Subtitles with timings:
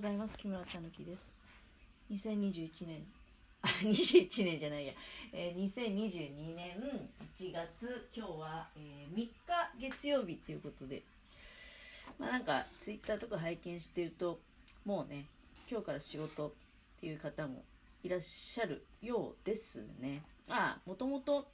[0.00, 0.38] ございます。
[0.38, 1.30] 木村たぬきです。
[2.10, 3.02] 2021年、
[3.60, 4.94] あ、21年じゃないや、
[5.30, 6.80] えー、2022年
[7.38, 9.30] 1月、今日は、えー、3日
[9.78, 11.02] 月曜日ということで、
[12.18, 14.40] まあなんか、ツイッターとか拝見してると、
[14.86, 15.26] もうね、
[15.70, 16.52] 今日から仕事っ
[17.02, 17.62] ていう方も
[18.02, 20.22] いらっしゃるようですね。
[20.48, 21.46] ああ、もともと、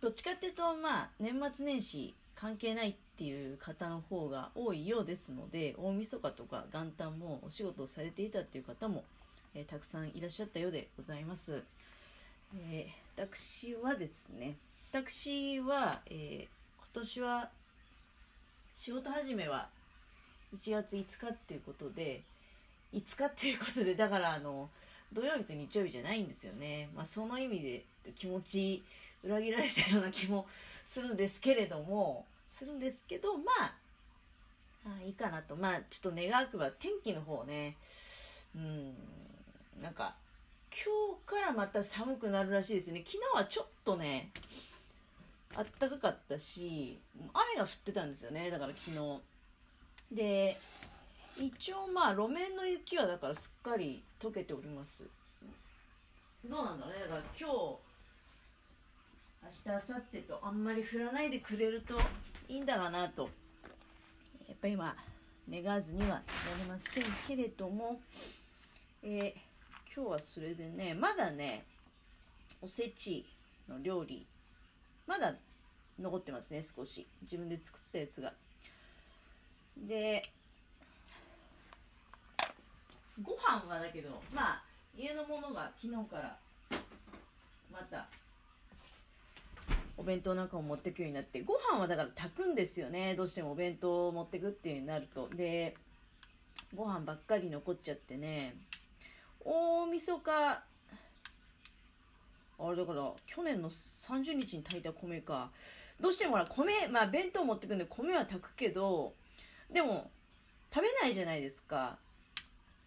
[0.00, 9.02] どっちかっていうと、まあ、年末年始関係ないっていう方の方が多いようですので大晦日とか元旦もお仕事をされていたっていう方も、
[9.56, 11.64] えー、たくさんいらっしゃったようでございます、
[12.70, 14.54] えー、私はですね
[14.92, 16.48] 私は、えー、今
[16.92, 17.50] 年は
[18.76, 19.68] 仕事始めは
[20.56, 22.22] 1月5日っていうことで
[22.94, 24.68] 5日っていうことでだからあの
[25.12, 28.84] 土曜日と日曜日じゃないんですよね、まあ、その意味で気持ち
[29.24, 30.46] 裏切られたような気も
[30.84, 33.74] するんですけれどもするんですけどまあ
[34.86, 35.56] あいいかなと。
[35.56, 37.76] まあちょっと願わくば天気の方ね。
[38.54, 38.94] うん
[39.82, 40.14] なんか
[40.70, 43.02] 今日からまた寒くなるらしいですね。
[43.04, 44.30] 昨日はちょっとね
[45.54, 48.50] あったかかったし雨が降ってたんですよね。
[48.50, 49.20] だから昨日。
[50.10, 50.58] で
[51.36, 55.04] 一応まあ路面の雪はだからすっかり溶けております。
[56.44, 57.00] どうなんだろうね。
[57.02, 57.87] だから今日
[59.42, 61.98] 明日明後日とあんまり降らないでくれると
[62.48, 63.30] いいんだがなと。
[64.48, 64.96] やっぱ今
[65.50, 66.18] 願わずにはいら
[66.58, 68.00] れませんけれども、
[69.02, 71.64] えー、今日はそれでねまだね
[72.60, 73.24] おせち
[73.68, 74.26] の料理
[75.06, 75.34] まだ
[75.98, 77.06] 残ってますね少し。
[77.22, 78.32] 自分で作ったやつが。
[79.76, 80.22] で
[83.22, 84.62] ご飯はだけどまあ
[84.96, 86.38] 家のものが昨日から
[87.72, 88.08] また
[90.08, 93.14] 弁当なんかも持ってくようになってご飯はだから炊くんですよね。
[93.14, 95.28] どうしてもお弁当を持っていくっていうになると。
[95.28, 95.76] で
[96.74, 98.56] ご飯ばっかり残っちゃってね。
[99.44, 100.62] 大晦日。
[102.60, 105.50] あれだから去年の30日に炊いた米か。
[106.00, 109.12] どうしてもほら米まあ弁当持ってくんで米は炊くけど
[109.70, 110.10] でも
[110.72, 111.98] 食べないじゃないですか。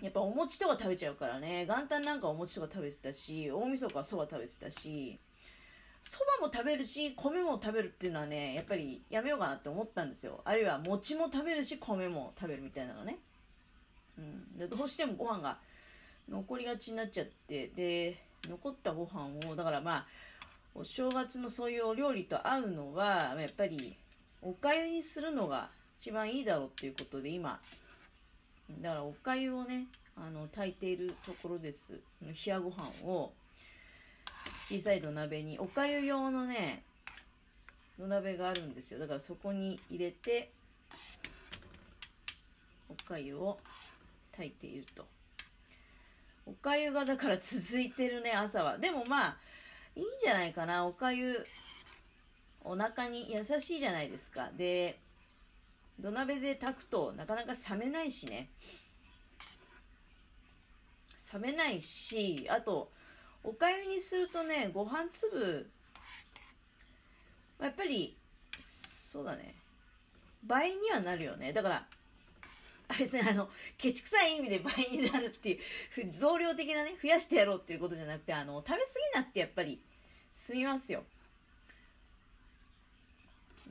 [0.02, 1.68] やっぱお餅とか食べちゃうからね。
[1.68, 5.20] 元旦なんかお餅とか食べてたし大晦日はそば食べてたし。
[6.04, 10.42] そばも食べるし米も食べるっていうのはねやっぱりやめようかなって思ったんですよ。
[10.46, 13.20] あるいは餅も食べるし米も食べるみたいなのね、
[14.18, 15.58] うん、でどうしてもご飯が
[16.30, 18.18] 残りがちになっちゃってで
[18.48, 20.08] 残ったご飯をだからまあ
[20.74, 23.98] お正月のそういうお料理と合うのはやっぱり
[24.42, 25.70] おかゆにするのが
[26.00, 27.60] 一番いいだろうっていうことで今。
[28.80, 32.00] だからおかゆをねあの炊いているところです。
[32.22, 33.34] 冷やご飯を。
[34.72, 36.84] 小さい土鍋におかゆ用のね
[38.00, 39.00] 土鍋があるんですよ。
[39.00, 40.50] だからそこに入れて
[42.88, 43.60] おかゆを
[44.32, 45.06] 炊いていると。
[46.46, 48.78] おかゆがだから続いてるね朝は。
[48.78, 49.38] でもまあ
[49.94, 50.86] いいんじゃないかな。
[50.86, 51.46] おかゆ
[52.64, 54.52] お腹に優しいじゃないですか。
[54.58, 54.98] で
[56.00, 58.48] 土鍋で炊くとなかなか冷めないしね。
[61.34, 62.90] 冷めないしあと
[63.44, 65.70] おかゆにするとねご飯粒
[67.60, 68.16] やっぱり
[69.12, 69.54] そうだね。
[70.44, 71.54] 倍にはなるよね。
[71.54, 71.86] だから
[72.98, 79.80] 別にあのケチくさい意味で倍になるっていう増量的なね増やしてやろうっていうことじゃなくてあの食べ過ぎなくてやっぱり
[80.34, 81.04] 済みますよ。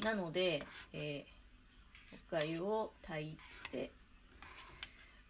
[0.02, 3.36] なので、えー、おかゆを炊い
[3.70, 3.90] て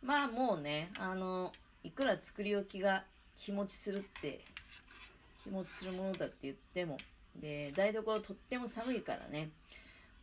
[0.02, 1.52] まあもうねあの
[1.82, 3.04] いくら作り置きが
[3.40, 4.40] 日持ちするって
[5.44, 6.96] 日持ちするものだって言っても。
[7.36, 9.50] で台所とっても寒いからね。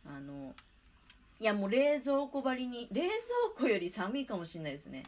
[0.06, 0.54] あの
[1.40, 3.10] いやもう冷蔵庫張りに冷蔵
[3.56, 5.02] 庫より寒いかもしれないですね。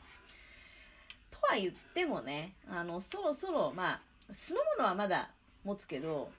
[1.30, 4.00] とは言ってもねあのそろそろまあ
[4.32, 5.30] 酢の物はまだ
[5.64, 6.30] 持つけど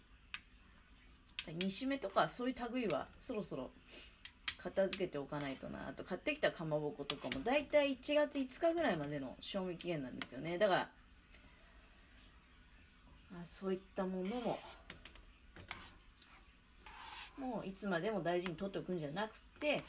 [1.47, 3.69] 煮しめとかそういう類はそろそろ
[4.61, 6.03] 片付けておかないとなあと。
[6.03, 10.57] 買ってきたかまぼことかもだいたい1月5日ぐらいまでの賞味期限なんですよね。
[10.57, 10.89] だから
[13.33, 14.59] あそういったものも
[17.37, 19.81] もういつまでも大事に取っておくんじゃなくて、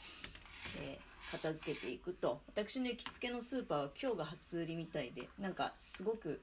[0.79, 2.41] えー、片付けていくと。
[2.47, 6.41] 私の行きつけのスーパーは今日が初売りみたいでなんかすごく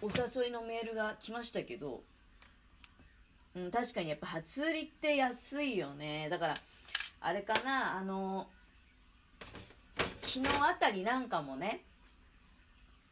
[0.00, 2.02] お誘いのメールが来ましたけど、
[3.56, 6.28] うん、確かにやっぱ初売りって安いよね。
[6.30, 6.56] だから
[7.20, 8.48] あれかなあの
[10.22, 11.82] 昨日あたりなんかもね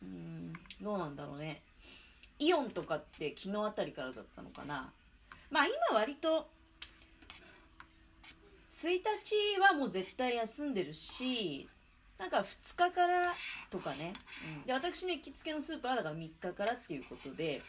[0.02, 1.62] うんどうなんだろうね。
[2.40, 4.92] イオンとかって昨日あたりからだったのかな。
[5.50, 6.48] まあ今割と
[8.72, 11.68] 1日はもう絶対休んでるし
[12.18, 12.44] なんか2
[12.76, 13.34] 日から
[13.70, 14.12] とかね、
[14.58, 17.62] うん、で私の行きつけのスーパーはだから3日からっていうことで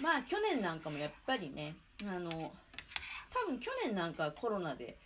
[0.00, 1.74] まあ去年なんかもやっぱりね
[2.06, 4.96] あの多分去年なんかコロナで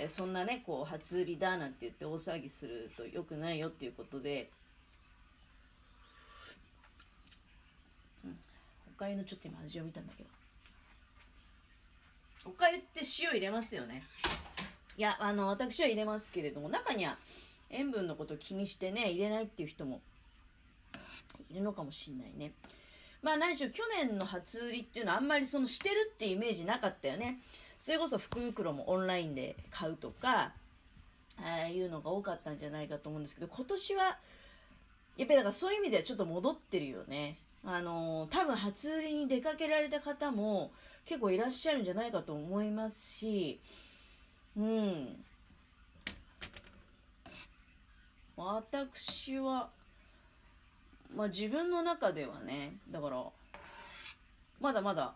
[0.00, 4.50] えそんなねこう初売りだなんて言って大騒ぎすると良くないよっていうことで、
[8.24, 8.38] うん、
[8.86, 10.28] おかゆのちょっと今味を見たんだけど。
[12.44, 14.02] おかゆって塩入れますよね。
[14.96, 17.16] いやあの私は入れますけれども中には
[17.70, 20.00] 塩分のことを気にしてね入れないっていう人も
[21.50, 22.52] いるのかもしんないね。
[23.22, 27.38] まあ何しろ去年の初売りっていうのはあんまりそのしてるっていうイメージなかったよね。
[27.78, 30.52] それこそ福袋もオンラインで買うとか
[31.40, 34.18] ああいうのが多かったんじゃないかと思うんですけど今年は
[35.16, 37.36] やっぱりだからそういう意味ではちょっと戻ってるよね。
[37.64, 40.70] あの多分初売りに出かけられた方も
[41.04, 43.60] 結構いらっしゃるんじゃないかと思いますし
[44.56, 45.24] うん。
[48.36, 49.68] 私は
[51.14, 53.24] まあ自分の中ではねだから
[54.60, 55.14] まだまだ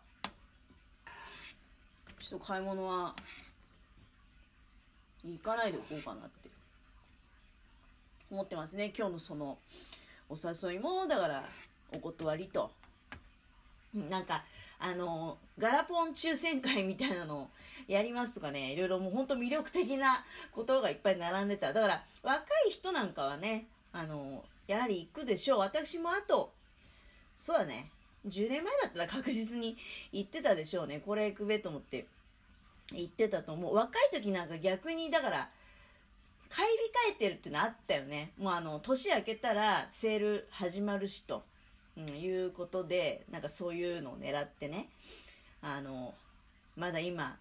[2.20, 3.14] ちょっと買い物は
[5.24, 6.42] 行かないでおこうかなって。
[8.32, 8.90] 思ってますね。
[8.96, 9.58] 今日のその
[10.30, 11.44] お誘いもだから
[11.94, 12.70] お断りと。
[13.94, 14.44] なんか
[14.78, 17.48] あのガラポン抽選会みたいなのを
[17.86, 20.24] やりますとかねいろいろもうほんと魅力的な
[20.54, 21.72] ことがいっぱい並んでた。
[21.72, 25.58] だから若い人なんかはねあのやはり行くでしょう。
[25.60, 26.52] 私もあと
[27.34, 27.90] そうだね
[28.26, 29.76] 10年前だったら確実に
[30.12, 31.02] 行ってたでしょうね。
[31.04, 32.06] これ行くべと思って
[32.92, 33.74] 行ってたと思う。
[33.74, 35.50] 若い時なんか逆にだから
[36.48, 36.68] 買い
[37.10, 38.32] 控えてるっていうのあったよね。
[38.38, 41.42] もうあの年明けたらセール始まるしと、
[41.96, 44.88] うん、いうことでなんかそういうのを狙ってね
[45.60, 46.14] あの
[46.76, 47.36] まだ今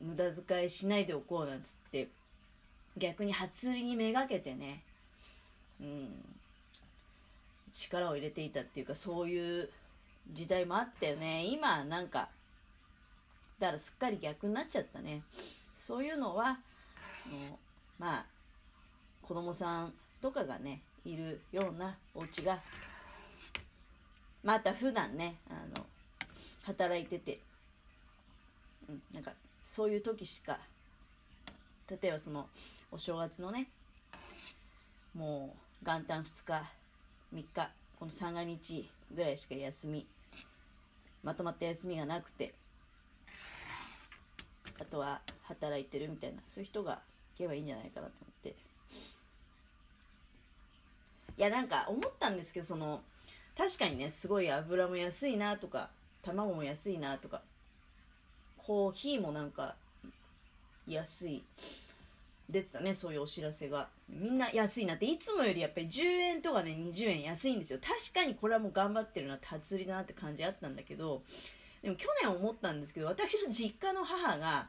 [0.00, 2.08] 無駄遣いしないでおこうなんつって
[2.96, 4.82] 逆に初売りにめがけてね、
[5.80, 6.08] うん、
[7.72, 9.68] 力を入れていたっていうかそういう
[10.32, 11.46] 時代もあったよね。
[11.46, 12.28] 今なんか
[13.58, 15.22] だからすっかり逆になっちゃったね。
[15.74, 16.58] そういうのはもう
[17.98, 18.24] まあ
[19.22, 22.60] 子供さんとかがねいるようなお家が
[24.42, 25.84] また普段ねあの
[26.64, 27.38] 働いてて、
[28.88, 29.32] うん、なんか
[29.64, 30.58] そういう時しか
[31.88, 32.48] 例えばその
[32.90, 33.68] お正月のね
[35.14, 36.64] もう元旦2日
[37.34, 40.06] 3日この三が日ぐらいしか休み
[41.22, 42.54] まとまった休みがなくて
[44.80, 47.00] あとは働いてるみたいなそういう人が
[47.36, 48.56] 行けばいいんじゃないかなと思って。
[51.38, 53.00] いやなんか思ったんですけどその
[53.56, 55.90] 確かにねすごい油も安いなとか
[56.22, 57.42] 卵も安いなとか
[58.56, 59.74] コーヒーもなんか
[60.86, 61.42] 安い。
[62.48, 63.88] 出てたねそういうお知らせが。
[64.08, 65.06] みんな安いなって。
[65.06, 67.78] いつもよりやっぱり10円とかね20円安いんですよ。
[67.80, 71.22] 確かにこれはもう頑張ってるなって初売りだなって感じあったんだけど
[71.82, 74.68] でも去年思ったんですけど私の実家の母が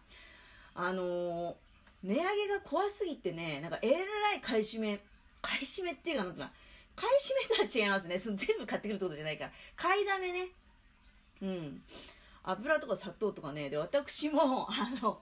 [0.75, 1.55] あのー、
[2.03, 3.97] 値上げが怖すぎてねなんかえら
[4.33, 4.99] い買い占め
[5.41, 6.53] 買い占めっていうかなんていうか
[6.95, 8.19] 買い占めとは違いますね。
[8.19, 9.51] その全部買ってくるってことじゃないから。
[9.75, 10.49] 買いだめね。
[11.41, 11.81] うん。
[12.43, 13.69] 油とか砂糖とかね。
[13.69, 15.21] で私も あの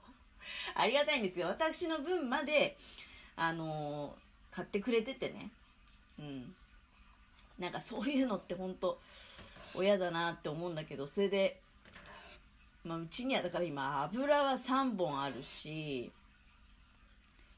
[0.76, 2.78] ありがたいんですけど、私の分まで、
[3.36, 5.52] あのー、買ってくれててね。
[6.20, 6.56] うん。
[7.60, 9.00] なんかそういうのって本当
[9.76, 11.62] 親だなって思うんだけど、それで、
[12.84, 16.12] まあ、うちにはだから今油は3本あるし、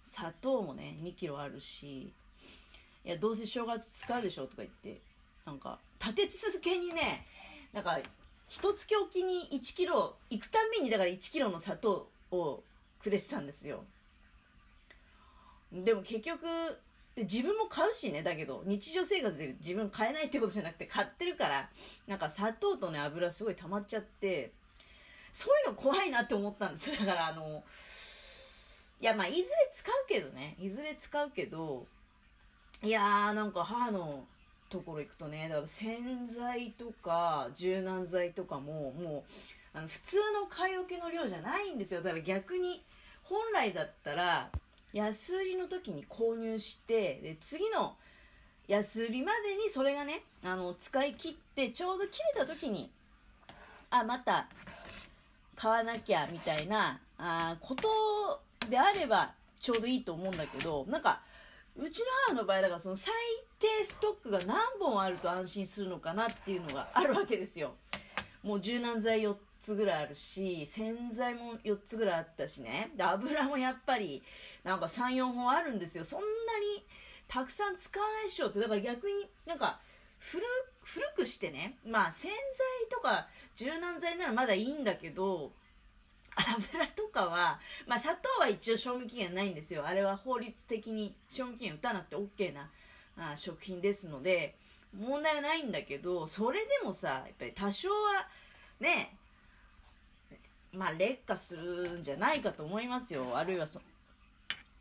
[0.04, 2.12] 砂糖もね、2キロあるし、
[3.06, 5.02] いや、どうせ正月使うでしょとか言って、
[5.46, 7.26] なんか、立て続けにね、
[7.74, 8.00] なんか、
[8.48, 12.64] 一月おきに1キロ、行くたんびにだから1キロの砂糖を
[13.02, 13.84] くれてたんですよ。
[15.72, 16.46] でも結局
[17.18, 21.70] 自分も買うしねだけど日常生活で自分買えないってことじゃなくて買ってるから
[22.08, 24.52] なんか砂糖とね油すごい溜まっちゃって
[25.32, 26.92] そういうの怖いなって思ったんです。
[26.92, 27.64] だからあの
[29.02, 31.86] いやまあいずれ使うけどねいずれ使うけど
[32.84, 34.26] いやーなんか母の
[34.70, 39.24] ところ行くとねだから洗剤とか柔軟剤とかもも
[39.74, 42.02] うあの普通の買い置きの量じゃないんですよ。
[42.02, 42.84] だから逆に
[43.24, 44.50] 本来だったら
[44.92, 47.96] 安売りの時に購入してで次の
[48.68, 52.92] 安売りまでにそれがねあの使い切ってちょうど切れた時に
[53.92, 54.48] あまた
[55.56, 61.22] 買わなきゃみたいなあことであればちょうどいいと思うんだけどなんか
[61.76, 63.14] うちの母の場合だからその最
[63.60, 67.76] 低ストックが何本あると安心するのかなっていうのがあるわけですよ。
[68.44, 72.92] もう柔軟剤4つぐらいあるし洗剤も4つぐらいあったしね。
[72.96, 74.22] で油もやっぱり
[74.64, 76.04] なんか34本あるんですよ。
[76.04, 76.86] そんなに
[77.28, 78.60] たくさん使わないでしょって。
[78.60, 79.14] だから逆に
[79.46, 79.80] なんか
[80.20, 80.44] 古
[80.84, 81.80] 古くしてね。
[81.86, 85.54] まあ洗剤とか柔軟剤ならまだいいんだけど
[86.36, 89.86] 油とかは、まあ、砂糖は一応賞味期限ないんですよ。
[89.86, 92.70] あれは法律的に賞味期限打たなくて OK な
[93.18, 94.56] あ食品ですので
[94.98, 98.28] 問題はないんだけどそれでもさやっぱり多少は
[98.80, 99.16] ね
[100.72, 103.38] まあ劣化するんじゃないかと思いますよ。
[103.38, 103.80] あるいはそ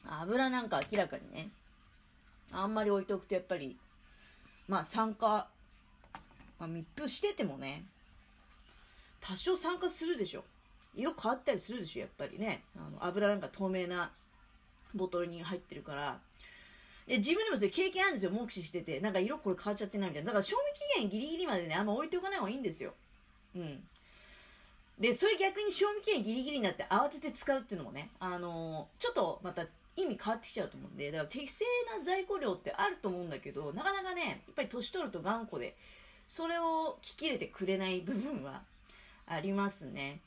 [0.07, 1.51] 油なんか明らかにね
[2.51, 3.77] あんまり置いとくとやっぱり
[4.69, 5.49] まあ酸化、
[6.59, 7.85] まあ、密封しててもね
[9.21, 10.45] 多少酸化するでしょ。
[10.95, 12.63] 色変わったりするでしょやっぱりね。
[12.77, 14.11] あの油なんか透明な
[14.95, 16.19] ボトルに入ってるから。
[17.07, 19.01] で自分でもそれ経験あるんですよ目視してて。
[19.01, 20.27] なんか色これ変わっちゃってないみたいな。
[20.29, 20.63] だから賞味
[20.97, 22.93] 期限ギリギリまでねあんま置いておかない方がいいんですよ。
[23.57, 23.83] うん。
[24.99, 29.63] でそれ逆に賞味期限ギリギリになって慌てて使うっていうのもねあのー、ちょっとまた
[29.97, 31.11] 意味変わってきちゃうと思うんで。
[31.11, 31.65] だから適正
[31.99, 35.75] な在庫量ってあると思うんだけどなかなかねやっぱり年取ると頑固で
[36.27, 38.63] それを聞き入れてくれない部分は
[39.27, 40.21] ありますね。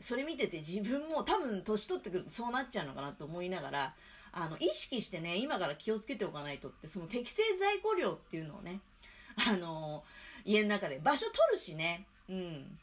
[0.00, 3.94] それ見てて自分も多分年取ってくるとそうなっちゃうのかなと思いながら
[4.32, 8.80] あの意識してね今から気をつけておかないとってその適正在庫量っていうのをね
[9.48, 10.04] あの
[10.44, 12.78] 家の中で場所取るしねうん。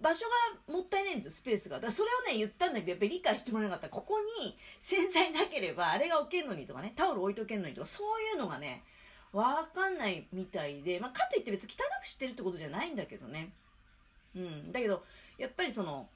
[0.00, 0.24] 場所
[0.66, 1.76] がもったいないんですよスペースが。
[1.76, 3.86] だからそれをね言ったんだけどやっぱり理解してもらえなかった。
[3.88, 8.82] らここに洗剤なければあれが置けんのにとかねタオル置いとけんのにとかそういうのがね
[9.32, 13.52] わかんないみたいで、まあ、かといって別に汚くしてるってことじゃないんだけどね。
[14.34, 14.72] うん。
[14.72, 15.04] だけど
[15.38, 16.08] やっぱりその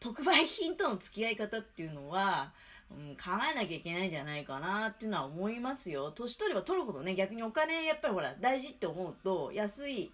[0.00, 2.52] 特売品との付き合い方っていうのは、
[2.90, 6.10] うん、考えなきゃいけないんじゃないかなっていうのは思いますよ。
[6.10, 10.10] 年取れば取るほどね、逆にお金やっぱりほら大事って思うと、安い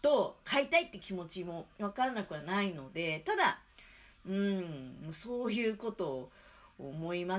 [0.00, 3.58] と買いたいって気持ちもわからなくはないので、ただ、
[4.26, 6.30] うん、そういうことを
[6.78, 7.30] 思います。